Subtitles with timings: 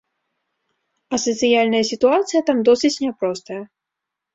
[1.13, 3.61] А сацыяльная сітуацыя там досыць няпростая.